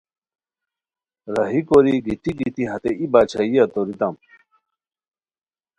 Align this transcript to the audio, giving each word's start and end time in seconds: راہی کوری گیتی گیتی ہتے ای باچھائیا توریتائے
راہی 1.35 1.61
کوری 1.67 1.95
گیتی 2.05 2.31
گیتی 2.39 2.63
ہتے 2.69 2.91
ای 2.99 3.05
باچھائیا 3.13 3.63
توریتائے 3.73 4.17